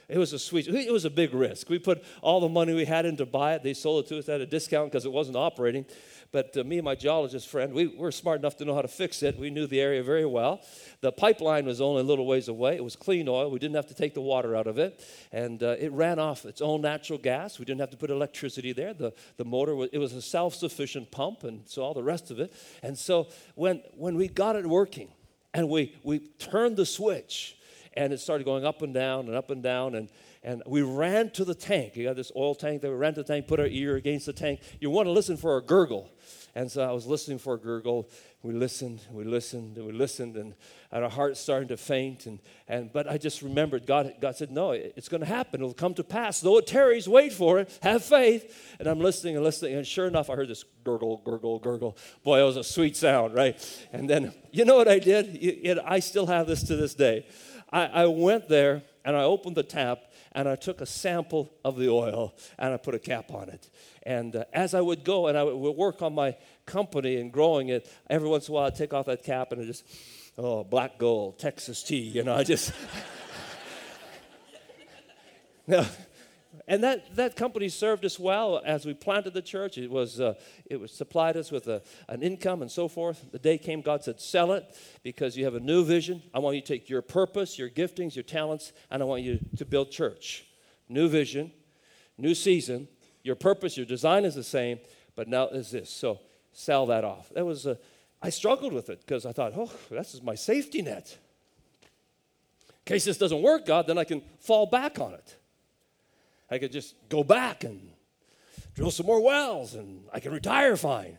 [0.07, 1.69] It was a sweet, it was a big risk.
[1.69, 3.63] We put all the money we had in to buy it.
[3.63, 5.85] They sold it to us at a discount because it wasn't operating.
[6.31, 8.87] But uh, me and my geologist friend, we were smart enough to know how to
[8.87, 9.37] fix it.
[9.37, 10.61] We knew the area very well.
[11.01, 12.75] The pipeline was only a little ways away.
[12.75, 13.51] It was clean oil.
[13.51, 15.03] We didn't have to take the water out of it.
[15.33, 17.59] And uh, it ran off its own natural gas.
[17.59, 18.93] We didn't have to put electricity there.
[18.93, 22.31] The, the motor, was, it was a self sufficient pump, and so all the rest
[22.31, 22.53] of it.
[22.81, 25.09] And so when, when we got it working
[25.53, 27.57] and we, we turned the switch,
[27.93, 30.07] and it started going up and down and up and down, and
[30.43, 31.95] and we ran to the tank.
[31.95, 32.91] You got this oil tank there.
[32.91, 34.61] We ran to the tank, put our ear against the tank.
[34.79, 36.09] You want to listen for a gurgle.
[36.55, 38.09] And so I was listening for a gurgle.
[38.43, 40.53] We listened, we listened, and we listened, and,
[40.91, 42.25] and our hearts started to faint.
[42.25, 45.61] And, and, but I just remembered God, God said, No, it's going to happen.
[45.61, 46.41] It'll come to pass.
[46.41, 47.77] Though it tarries, wait for it.
[47.83, 48.75] Have faith.
[48.79, 49.75] And I'm listening and listening.
[49.75, 51.97] And sure enough, I heard this gurgle, gurgle, gurgle.
[52.23, 53.55] Boy, it was a sweet sound, right?
[53.93, 55.79] And then, you know what I did?
[55.85, 57.27] I still have this to this day.
[57.71, 61.77] I, I went there and I opened the tap and I took a sample of
[61.77, 63.69] the oil and I put a cap on it.
[64.03, 67.69] And uh, as I would go and I would work on my company and growing
[67.69, 69.85] it, every once in a while I'd take off that cap and I just,
[70.37, 72.71] oh, black gold, Texas tea, you know, I just.
[75.67, 75.85] now,
[76.71, 79.77] and that, that company served us well as we planted the church.
[79.77, 83.29] It was, uh, it was supplied us with a, an income and so forth.
[83.29, 86.23] The day came, God said, sell it because you have a new vision.
[86.33, 89.39] I want you to take your purpose, your giftings, your talents, and I want you
[89.57, 90.45] to build church.
[90.87, 91.51] New vision,
[92.17, 92.87] new season.
[93.21, 94.79] Your purpose, your design is the same,
[95.17, 95.89] but now is this.
[95.89, 96.19] So
[96.53, 97.27] sell that off.
[97.35, 97.77] That was a,
[98.21, 101.17] I struggled with it because I thought, oh, this is my safety net.
[101.81, 105.35] In case this doesn't work, God, then I can fall back on it.
[106.51, 107.91] I could just go back and
[108.75, 111.17] drill some more wells and I can retire fine.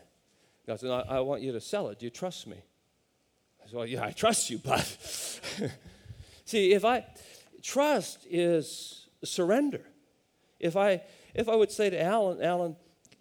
[0.67, 1.99] God said, I, I want you to sell it.
[1.99, 2.57] Do you trust me?
[3.61, 4.85] I said, Well, yeah, I trust you, but
[6.45, 7.05] see, if I
[7.61, 9.81] trust is surrender.
[10.59, 11.01] If I
[11.33, 12.75] if I would say to Alan, Alan,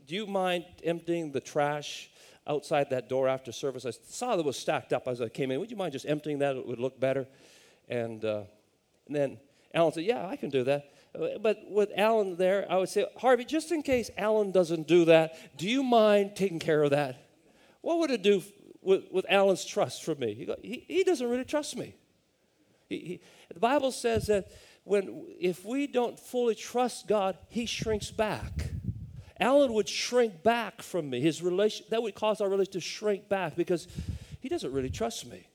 [0.06, 2.10] do you mind emptying the trash
[2.46, 3.86] outside that door after service?
[3.86, 5.58] I saw that it was stacked up as I came in.
[5.58, 6.56] Would you mind just emptying that?
[6.56, 7.26] It would look better.
[7.88, 8.42] And, uh,
[9.06, 9.38] and then
[9.74, 10.92] Alan said, Yeah, I can do that.
[11.12, 15.58] But with Alan there, I would say, Harvey, just in case Alan doesn't do that,
[15.58, 17.16] do you mind taking care of that?
[17.82, 18.42] What would it do
[18.80, 20.34] with, with Alan's trust for me?
[20.62, 21.94] He, he, doesn't really trust me.
[22.88, 23.20] He,
[23.52, 24.50] the Bible says that
[24.84, 28.70] when, if we don't fully trust God, he shrinks back.
[29.38, 31.20] Alan would shrink back from me.
[31.20, 33.86] His relation, that would cause our relationship to shrink back because
[34.40, 35.46] he doesn't really trust me.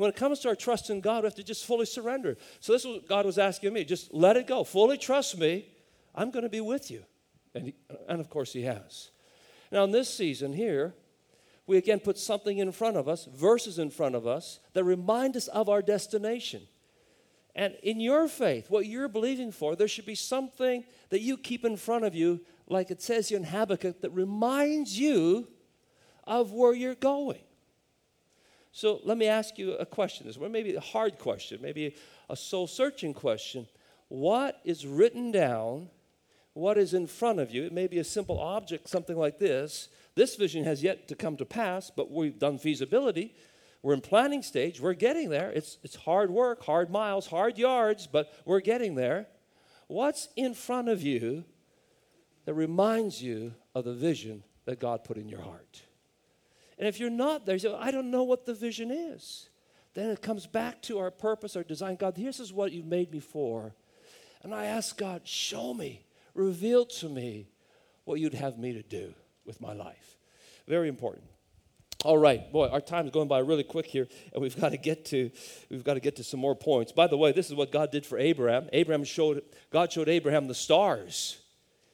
[0.00, 2.38] When it comes to our trust in God, we have to just fully surrender.
[2.60, 3.84] So this is what God was asking me.
[3.84, 4.64] Just let it go.
[4.64, 5.66] Fully trust me.
[6.14, 7.04] I'm going to be with you.
[7.54, 7.74] And, he,
[8.08, 9.10] and of course, He has.
[9.70, 10.94] Now, in this season here,
[11.66, 15.36] we again put something in front of us, verses in front of us, that remind
[15.36, 16.62] us of our destination.
[17.54, 21.62] And in your faith, what you're believing for, there should be something that you keep
[21.62, 25.46] in front of you, like it says here in Habakkuk, that reminds you
[26.24, 27.42] of where you're going.
[28.72, 30.26] So let me ask you a question.
[30.26, 31.96] This one maybe a hard question, maybe
[32.28, 33.66] a soul searching question.
[34.08, 35.88] What is written down?
[36.52, 37.64] What is in front of you?
[37.64, 39.88] It may be a simple object, something like this.
[40.14, 43.34] This vision has yet to come to pass, but we've done feasibility.
[43.82, 44.80] We're in planning stage.
[44.80, 45.50] We're getting there.
[45.50, 49.26] It's, it's hard work, hard miles, hard yards, but we're getting there.
[49.86, 51.44] What's in front of you
[52.44, 55.82] that reminds you of the vision that God put in your heart?
[56.80, 59.50] And if you're not there, you say, I don't know what the vision is.
[59.92, 61.96] Then it comes back to our purpose, our design.
[61.96, 63.74] God, this is what you've made me for.
[64.42, 67.48] And I ask God, show me, reveal to me
[68.04, 69.12] what you'd have me to do
[69.44, 70.16] with my life.
[70.66, 71.26] Very important.
[72.02, 74.78] All right, boy, our time is going by really quick here, and we've got to
[74.78, 75.30] get to
[75.68, 76.92] we've got to get to some more points.
[76.92, 78.70] By the way, this is what God did for Abraham.
[78.72, 81.36] Abraham showed God showed Abraham the stars.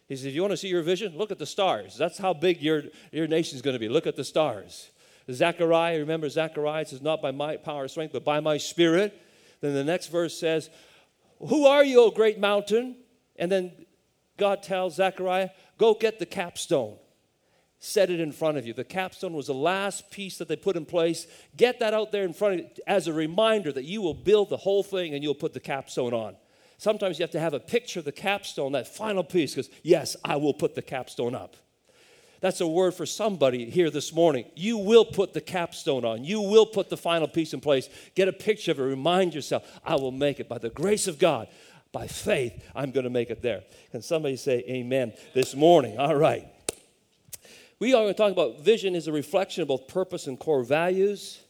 [0.09, 1.97] He says, if you want to see your vision, look at the stars.
[1.97, 3.89] That's how big your, your nation is going to be.
[3.89, 4.91] Look at the stars.
[5.31, 9.21] Zechariah, remember Zechariah says, not by my power or strength, but by my spirit.
[9.61, 10.71] Then the next verse says,
[11.41, 12.97] Who are you, O great mountain?
[13.37, 13.73] And then
[14.37, 16.97] God tells Zechariah, Go get the capstone.
[17.79, 18.73] Set it in front of you.
[18.73, 21.27] The capstone was the last piece that they put in place.
[21.57, 24.49] Get that out there in front of you as a reminder that you will build
[24.49, 26.37] the whole thing and you'll put the capstone on.
[26.79, 30.17] Sometimes you have to have a picture of the capstone, that final piece, because yes,
[30.25, 31.57] I will put the capstone up.
[32.41, 34.45] That's a word for somebody here this morning.
[34.55, 36.23] You will put the capstone on.
[36.23, 37.89] You will put the final piece in place.
[38.15, 38.83] Get a picture of it.
[38.83, 41.49] Remind yourself, I will make it by the grace of God.
[41.93, 43.63] By faith, I'm going to make it there.
[43.91, 45.99] Can somebody say amen this morning?
[45.99, 46.47] All right.
[47.79, 50.63] We are going to talk about vision is a reflection of both purpose and core
[50.63, 51.41] values.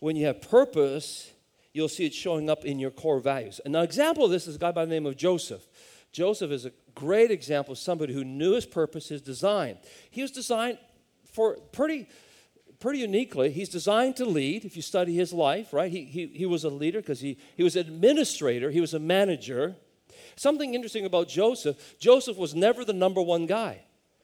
[0.00, 1.30] When you have purpose,
[1.74, 3.60] you'll see it showing up in your core values.
[3.64, 5.66] And an example of this is a guy by the name of Joseph.
[6.12, 9.76] Joseph is a great example of somebody who knew his purpose, his design.
[10.10, 10.78] He was designed
[11.30, 12.08] for pretty
[12.80, 14.64] pretty uniquely, he's designed to lead.
[14.64, 15.90] If you study his life, right?
[15.90, 18.98] He, he, he was a leader because he, he was an administrator, he was a
[18.98, 19.76] manager.
[20.36, 23.80] Something interesting about Joseph Joseph was never the number one guy.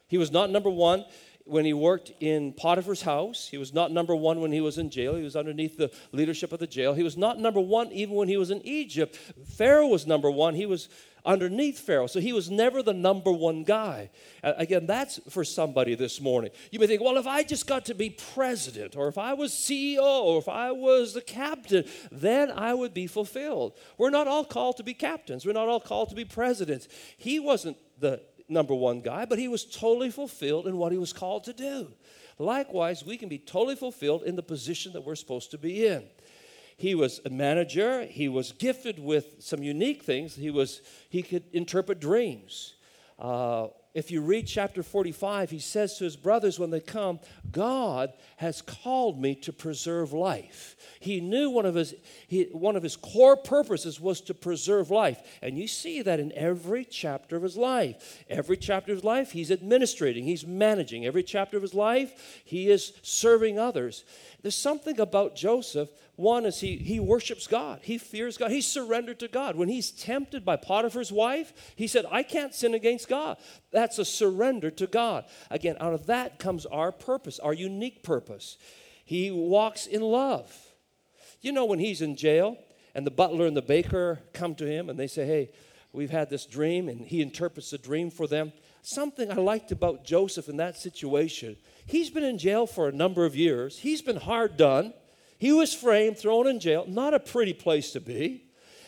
[0.08, 1.04] He was not number one
[1.50, 3.48] when he worked in Potiphar's house.
[3.48, 5.16] He was not number one when he was in jail.
[5.16, 6.94] He was underneath the leadership of the jail.
[6.94, 9.16] He was not number one even when he was in Egypt.
[9.56, 10.54] Pharaoh was number one.
[10.54, 10.88] He was
[11.24, 12.06] underneath Pharaoh.
[12.06, 14.10] So he was never the number one guy.
[14.42, 16.50] Again, that's for somebody this morning.
[16.70, 19.52] You may think, well, if I just got to be president, or if I was
[19.52, 23.74] CEO, or if I was the captain, then I would be fulfilled.
[23.98, 26.88] We're not all called to be captains, we're not all called to be presidents.
[27.16, 31.12] He wasn't the number one guy, but he was totally fulfilled in what he was
[31.12, 31.92] called to do.
[32.38, 36.04] Likewise, we can be totally fulfilled in the position that we're supposed to be in.
[36.76, 38.06] He was a manager.
[38.06, 40.34] He was gifted with some unique things.
[40.34, 42.74] He, was, he could interpret dreams.
[43.18, 47.18] Uh, if you read chapter 45, he says to his brothers when they come,
[47.50, 50.76] God has called me to preserve life.
[51.00, 51.94] He knew one of his,
[52.28, 55.20] he, one of his core purposes was to preserve life.
[55.42, 58.22] And you see that in every chapter of his life.
[58.28, 61.04] Every chapter of his life, he's administrating, he's managing.
[61.04, 64.04] Every chapter of his life, he is serving others.
[64.42, 67.80] There's something about Joseph one is he, he worships God.
[67.82, 68.50] He fears God.
[68.50, 69.56] He's surrendered to God.
[69.56, 73.38] When he's tempted by Potiphar's wife, he said, I can't sin against God.
[73.72, 75.24] That's a surrender to God.
[75.50, 78.58] Again, out of that comes our purpose, our unique purpose.
[79.04, 80.54] He walks in love.
[81.40, 82.58] You know, when he's in jail
[82.94, 85.50] and the butler and the baker come to him and they say, Hey,
[85.92, 88.52] we've had this dream, and he interprets the dream for them.
[88.82, 91.56] Something I liked about Joseph in that situation,
[91.86, 94.92] he's been in jail for a number of years, he's been hard done.
[95.40, 98.44] He was framed, thrown in jail, not a pretty place to be.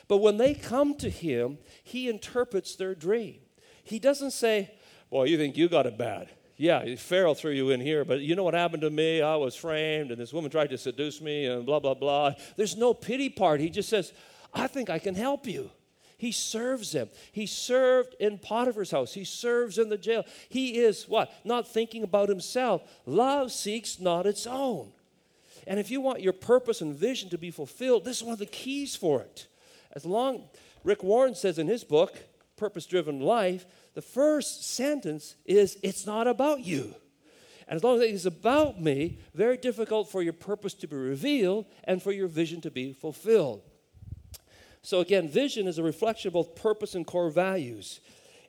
[0.07, 3.37] But when they come to him, he interprets their dream.
[3.83, 4.71] He doesn't say,
[5.11, 6.29] Well, you think you got it bad.
[6.59, 9.23] Yeah, Pharaoh threw you in here, but you know what happened to me?
[9.23, 12.35] I was framed, and this woman tried to seduce me, and blah, blah, blah.
[12.57, 13.59] There's no pity part.
[13.59, 14.13] He just says,
[14.53, 15.71] I think I can help you.
[16.19, 17.09] He serves them.
[17.33, 19.15] He served in Potiphar's house.
[19.15, 20.25] He serves in the jail.
[20.51, 21.33] He is what?
[21.45, 22.83] Not thinking about himself.
[23.07, 24.93] Love seeks not its own.
[25.67, 28.39] And if you want your purpose and vision to be fulfilled, this is one of
[28.39, 29.47] the keys for it.
[29.93, 30.45] As long,
[30.85, 32.19] Rick Warren says in his book,
[32.57, 36.95] Purpose Driven Life, the first sentence is, It's not about you.
[37.69, 40.97] And as long as it is about me, very difficult for your purpose to be
[40.97, 43.63] revealed and for your vision to be fulfilled.
[44.83, 48.01] So, again, vision is a reflection of both purpose and core values.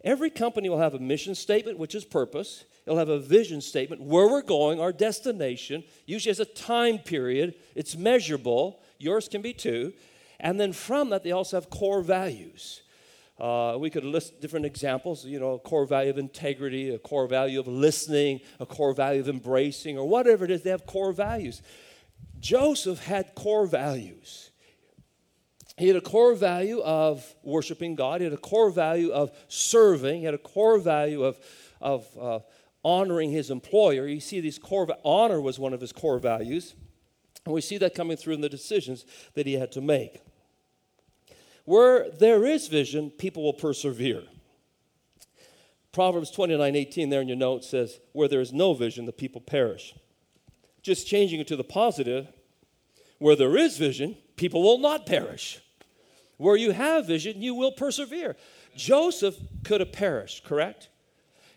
[0.04, 4.02] Every company will have a mission statement, which is purpose, It'll have a vision statement,
[4.02, 7.56] where we're going, our destination, usually has a time period.
[7.76, 8.82] It's measurable.
[8.98, 9.94] Yours can be too.
[10.40, 12.82] And then from that, they also have core values.
[13.40, 17.28] Uh, we could list different examples, you know, a core value of integrity, a core
[17.28, 21.12] value of listening, a core value of embracing, or whatever it is, they have core
[21.12, 21.62] values.
[22.40, 24.52] Joseph had core values.
[25.78, 30.20] He had a core value of worshiping God, he had a core value of serving,
[30.20, 31.40] he had a core value of,
[31.82, 32.40] of uh,
[32.84, 34.08] honoring his employer.
[34.08, 36.76] You see, these core honor was one of his core values,
[37.46, 40.22] and we see that coming through in the decisions that he had to make.
[41.66, 44.24] Where there is vision, people will persevere.
[45.92, 49.40] Proverbs 29 18, there in your note, says, Where there is no vision, the people
[49.40, 49.94] perish.
[50.82, 52.28] Just changing it to the positive,
[53.20, 55.62] where there is vision, people will not perish.
[56.38, 58.36] Where you have vision, you will persevere.
[58.76, 60.90] Joseph could have perished, correct?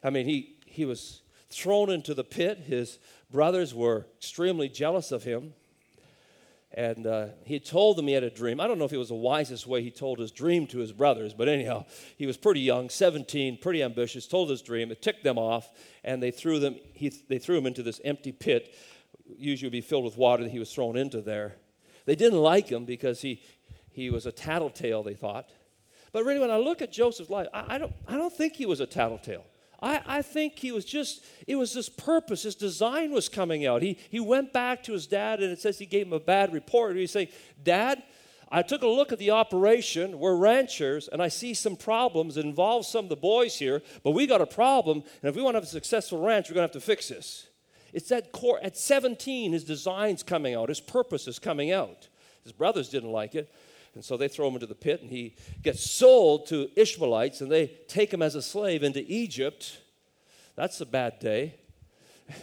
[0.05, 2.59] I mean, he, he was thrown into the pit.
[2.59, 2.99] His
[3.31, 5.55] brothers were extremely jealous of him.
[6.73, 8.61] And uh, he told them he had a dream.
[8.61, 10.93] I don't know if it was the wisest way he told his dream to his
[10.93, 11.87] brothers, but anyhow,
[12.19, 14.91] he was pretty young, 17, pretty ambitious, told his dream.
[14.91, 15.71] It ticked them off,
[16.05, 18.75] and they threw, them, he, they threw him into this empty pit,
[19.39, 21.57] usually would be filled with water that he was thrown into there.
[22.05, 23.41] They didn't like him because he,
[23.91, 25.49] he was a tattletale, they thought.
[26.13, 28.67] But really, when I look at Joseph's life, I, I, don't, I don't think he
[28.67, 29.45] was a tattletale.
[29.83, 33.83] I, I think he was just, it was his purpose, his design was coming out.
[33.83, 36.53] He, he went back to his dad, and it says he gave him a bad
[36.53, 36.97] report.
[36.97, 37.29] He's saying,
[37.63, 38.03] Dad,
[38.49, 40.19] I took a look at the operation.
[40.19, 42.37] We're ranchers, and I see some problems.
[42.37, 45.43] It involves some of the boys here, but we got a problem, and if we
[45.43, 47.49] want to have a successful ranch, we're going to have to fix this.
[47.93, 48.61] It's that core.
[48.63, 52.09] At 17, his design's coming out, his purpose is coming out.
[52.45, 53.53] His brothers didn't like it.
[53.97, 57.51] And so they throw him into the pit, and he gets sold to Ishmaelites, and
[57.51, 59.79] they take him as a slave into Egypt.
[60.55, 61.55] That's a bad day.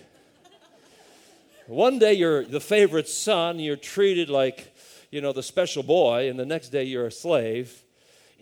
[1.67, 4.75] One day you're the favorite son, you're treated like,
[5.11, 7.83] you know, the special boy, and the next day you're a slave.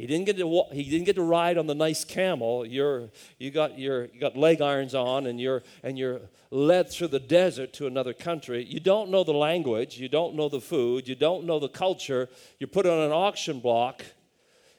[0.01, 2.65] He didn't get to he didn't get to ride on the nice camel.
[2.65, 7.09] You're you got your you got leg irons on and you're and you're led through
[7.09, 8.65] the desert to another country.
[8.65, 12.29] You don't know the language, you don't know the food, you don't know the culture.
[12.57, 14.03] You're put on an auction block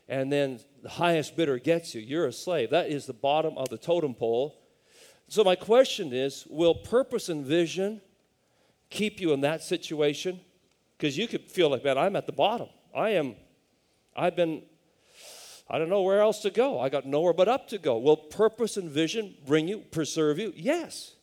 [0.08, 2.00] and then the highest bidder gets you.
[2.00, 2.70] You're a slave.
[2.70, 4.58] That is the bottom of the totem pole.
[5.28, 8.00] So my question is, will purpose and vision
[8.90, 10.40] keep you in that situation?
[10.98, 12.70] Because you could feel like, man, I'm at the bottom.
[12.92, 13.36] I am
[14.16, 14.62] I've been
[15.72, 16.78] I don't know where else to go.
[16.78, 17.96] I got nowhere but up to go.
[17.96, 20.52] Will purpose and vision bring you, preserve you?
[20.54, 21.14] Yes.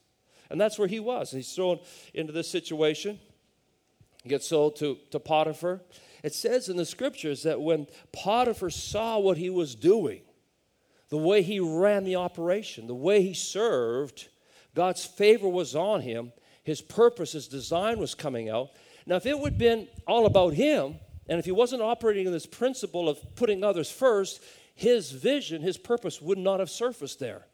[0.49, 1.29] And that's where he was.
[1.29, 1.79] He's thrown
[2.15, 3.19] into this situation,
[4.23, 5.81] he gets sold to, to Potiphar.
[6.23, 10.21] It says in the scriptures that when Potiphar saw what he was doing,
[11.09, 14.27] the way he ran the operation, the way he served,
[14.75, 16.33] God's favor was on him.
[16.63, 18.71] His purpose, his design was coming out.
[19.05, 20.95] Now, if it would have been all about him,
[21.30, 24.41] and if he wasn't operating in this principle of putting others first,
[24.73, 27.45] his vision, his purpose would not have surfaced there.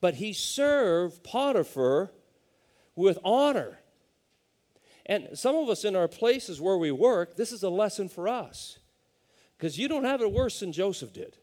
[0.00, 2.12] But he served Potiphar
[2.94, 3.80] with honor.
[5.04, 8.28] And some of us in our places where we work, this is a lesson for
[8.28, 8.78] us.
[9.56, 11.36] Because you don't have it worse than Joseph did.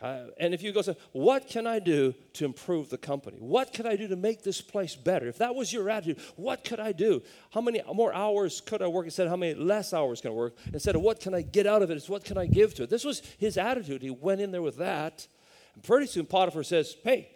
[0.00, 3.38] Uh, and if you go say, what can I do to improve the company?
[3.40, 5.26] What can I do to make this place better?
[5.26, 7.22] If that was your attitude, what could I do?
[7.50, 10.34] How many more hours could I work instead of how many less hours can I
[10.34, 10.54] work?
[10.72, 12.82] Instead of what can I get out of it, it's what can I give to
[12.82, 12.90] it?
[12.90, 14.02] This was his attitude.
[14.02, 15.26] He went in there with that.
[15.74, 17.30] And pretty soon Potiphar says, hey,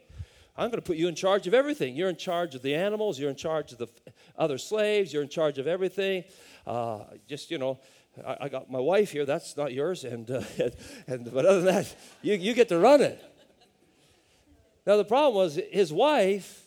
[0.55, 1.97] I'm going to put you in charge of everything.
[1.97, 3.89] You're in charge of the animals, you're in charge of the
[4.37, 6.25] other slaves, you're in charge of everything.
[6.67, 7.81] Uh, just, you know,
[8.27, 10.43] I, I, got my wife here, that's not yours, and, uh,
[11.07, 13.23] and, but other than that, you, you get to run it.
[14.87, 16.65] Now, the problem was his wife,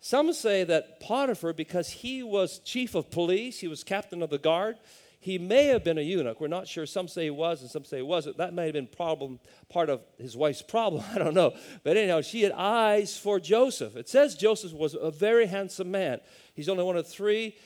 [0.00, 4.38] some say that Potiphar, because he was chief of police, he was captain of the
[4.38, 4.76] guard,
[5.20, 6.40] he may have been a eunuch.
[6.40, 6.86] We're not sure.
[6.86, 8.36] Some say he was, and some say he wasn't.
[8.36, 11.02] That may have been problem, part of his wife's problem.
[11.14, 11.54] I don't know.
[11.82, 13.96] But anyhow, she had eyes for Joseph.
[13.96, 16.20] It says Joseph was a very handsome man.
[16.54, 17.56] He's only one of three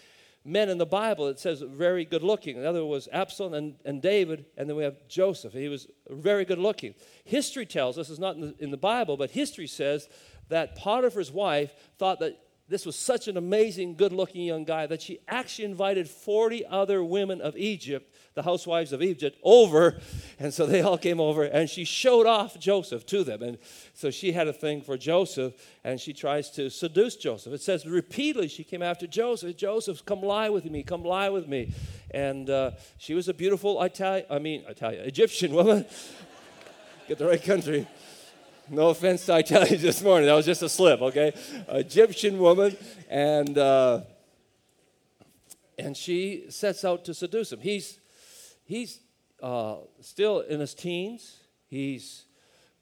[0.45, 2.61] men in the Bible, it says very good looking.
[2.61, 5.53] The other was Absalom and, and David, and then we have Joseph.
[5.53, 6.95] He was very good looking.
[7.25, 10.09] History tells us, it's not in the, in the Bible, but history says
[10.49, 12.39] that Potiphar's wife thought that
[12.69, 17.05] this was such an amazing, good looking young guy that she actually invited 40 other
[17.05, 19.99] women of Egypt the housewives of Egypt over.
[20.39, 23.43] And so they all came over and she showed off Joseph to them.
[23.43, 23.59] And
[23.95, 25.55] so she had a thing for Joseph
[25.85, 27.53] and she tries to seduce Joseph.
[27.53, 29.57] It says repeatedly she came after Joseph.
[29.57, 31.73] Joseph, come lie with me, come lie with me.
[32.11, 35.85] And uh, she was a beautiful Italian, I mean, Italian, Egyptian woman.
[37.09, 37.87] Get the right country.
[38.71, 40.27] No offense to Italians this morning.
[40.27, 41.33] That was just a slip, okay?
[41.69, 42.77] Egyptian woman.
[43.11, 43.59] And.
[43.59, 44.03] Uh,
[45.79, 47.61] and she sets out to seduce him.
[47.61, 47.99] He's
[48.73, 49.01] he's
[49.43, 51.41] uh, still in his teens.
[51.69, 52.25] He's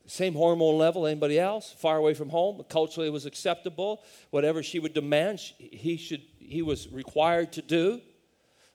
[0.06, 1.72] same hormone level anybody else?
[1.78, 4.02] Far away from home culturally it was acceptable.
[4.30, 8.00] Whatever she would demand he should he was required to do.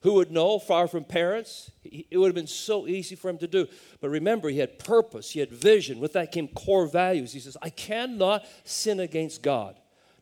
[0.02, 0.60] Who would know?
[0.60, 1.72] Far from parents.
[1.84, 3.68] It would have been so easy for him to do.
[4.00, 6.00] But remember he had purpose he had vision.
[6.00, 7.34] With that came core values.
[7.34, 9.76] He says i cannot sin against god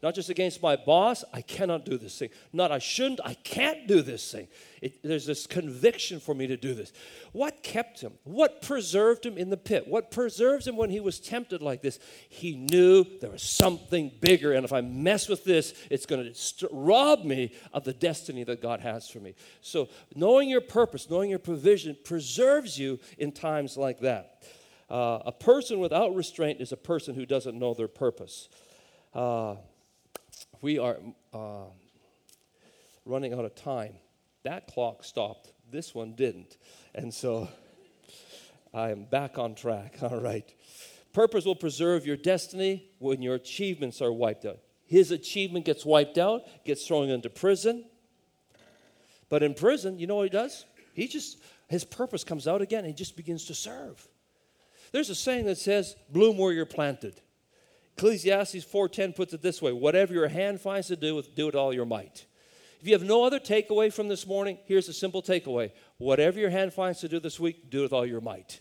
[0.04, 2.28] not just against my boss, I cannot do this thing.
[2.52, 4.50] Not I shouldn't, I can't do this thing.
[4.82, 6.92] It, there's this conviction for me to do this.
[7.32, 8.12] What kept him?
[8.26, 9.88] What preserved him in the pit?
[9.88, 12.00] What preserves him when he was tempted like this?
[12.28, 16.36] He knew there was something bigger, and if I mess with this, it's going to
[16.36, 19.36] st- rob me of the destiny that God has for me.
[19.62, 24.44] So, knowing your purpose, knowing your provision, preserves you in times like that.
[24.90, 28.50] Uh, a person without restraint is a person who doesn't know their purpose.
[29.14, 29.56] Uh,
[30.64, 30.98] we are
[31.34, 31.66] uh,
[33.06, 33.94] running out of time.
[34.44, 35.52] That clock stopped.
[35.70, 36.58] This one didn't.
[36.96, 37.50] And so
[38.74, 39.98] I am back on track.
[40.02, 40.52] All right.
[41.12, 44.60] Purpose will preserve your destiny when your achievements are wiped out.
[44.86, 47.84] His achievement gets wiped out, gets thrown into prison.
[49.28, 50.66] But in prison, you know what he does?
[50.94, 52.86] He just, his purpose comes out again.
[52.86, 54.08] he just begins to serve.
[54.94, 57.20] There's a saying that says, bloom where you're planted.
[57.98, 61.74] Ecclesiastes 4:10 puts it this way, whatever your hand finds to do, do it all
[61.74, 62.26] your might.
[62.82, 65.72] If you have no other takeaway from this morning, here's a simple takeaway.
[65.98, 68.60] Whatever your hand finds to do this week, do it with all your might.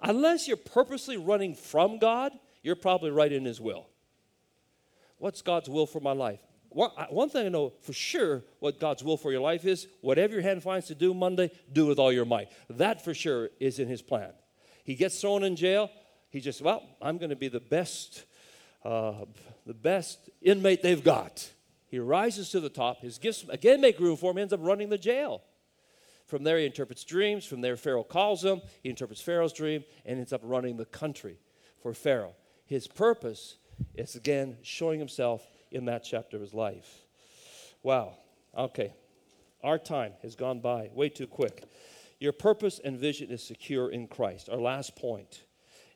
[0.00, 3.86] Unless you're purposely running from God, you're probably right in His will.
[5.16, 6.40] What's God's will for my life?
[6.68, 10.42] One thing I know for sure what God's will for your life is whatever your
[10.42, 12.48] hand finds to do Monday, do with all your might.
[12.68, 14.32] That for sure is in His plan.
[14.82, 15.90] He gets thrown in jail.
[16.28, 18.24] He just, well, I'm going to be the best
[18.84, 19.24] uh,
[19.66, 21.50] the best inmate they've got.
[21.86, 23.00] He rises to the top.
[23.00, 25.42] His gifts again make room for him, ends up running the jail.
[26.26, 27.44] From there, he interprets dreams.
[27.44, 28.62] From there, Pharaoh calls him.
[28.82, 31.38] He interprets Pharaoh's dream and ends up running the country
[31.82, 32.34] for Pharaoh.
[32.64, 33.56] His purpose
[33.94, 37.04] is, again, showing himself in that chapter of his life.
[37.82, 38.14] Wow.
[38.56, 38.94] Okay.
[39.62, 41.64] Our time has gone by way too quick.
[42.20, 44.48] Your purpose and vision is secure in Christ.
[44.48, 45.42] Our last point.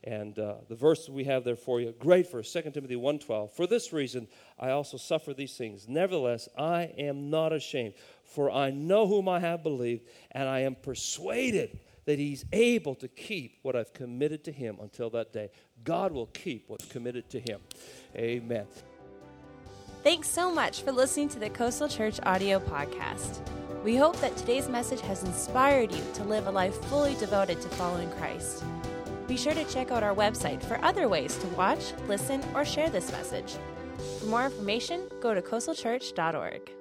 [0.05, 3.51] And uh, the verse we have there for you, great verse, 2 Timothy 1.12.
[3.51, 4.29] For this reason,
[4.59, 5.89] I also suffer these things.
[5.89, 7.95] Nevertheless, I am not ashamed,
[8.25, 13.09] for I know whom I have believed, and I am persuaded that he's able to
[13.09, 15.51] keep what I've committed to him until that day.
[15.85, 17.61] God will keep what's committed to him.
[18.17, 18.67] Amen.
[20.05, 23.41] Thanks so much for listening to the Coastal Church audio podcast.
[23.85, 27.69] We hope that today's message has inspired you to live a life fully devoted to
[27.69, 28.65] following Christ.
[29.29, 32.89] Be sure to check out our website for other ways to watch, listen, or share
[32.89, 33.57] this message.
[34.19, 36.78] For more information, go to coastalchurch.org.